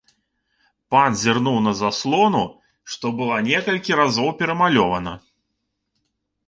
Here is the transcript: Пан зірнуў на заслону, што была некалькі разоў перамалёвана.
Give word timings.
Пан 0.95 1.11
зірнуў 1.23 1.57
на 1.67 1.73
заслону, 1.81 2.41
што 2.95 3.05
была 3.21 3.37
некалькі 3.51 4.01
разоў 4.01 4.29
перамалёвана. 4.43 5.13